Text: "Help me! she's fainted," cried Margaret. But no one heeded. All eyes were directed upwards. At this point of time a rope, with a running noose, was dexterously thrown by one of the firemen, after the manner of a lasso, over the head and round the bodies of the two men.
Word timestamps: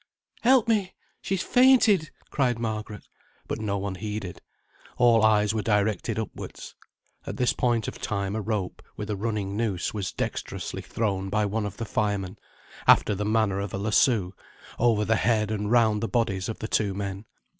"Help 0.41 0.67
me! 0.67 0.95
she's 1.21 1.43
fainted," 1.43 2.09
cried 2.31 2.57
Margaret. 2.57 3.07
But 3.47 3.61
no 3.61 3.77
one 3.77 3.93
heeded. 3.93 4.41
All 4.97 5.23
eyes 5.23 5.53
were 5.53 5.61
directed 5.61 6.17
upwards. 6.17 6.73
At 7.27 7.37
this 7.37 7.53
point 7.53 7.87
of 7.87 8.01
time 8.01 8.35
a 8.35 8.41
rope, 8.41 8.81
with 8.97 9.11
a 9.11 9.15
running 9.15 9.55
noose, 9.55 9.93
was 9.93 10.11
dexterously 10.11 10.81
thrown 10.81 11.29
by 11.29 11.45
one 11.45 11.67
of 11.67 11.77
the 11.77 11.85
firemen, 11.85 12.39
after 12.87 13.13
the 13.13 13.25
manner 13.25 13.59
of 13.59 13.75
a 13.75 13.77
lasso, 13.77 14.33
over 14.79 15.05
the 15.05 15.17
head 15.17 15.51
and 15.51 15.69
round 15.69 16.01
the 16.01 16.07
bodies 16.07 16.49
of 16.49 16.57
the 16.57 16.67
two 16.67 16.95
men. 16.95 17.25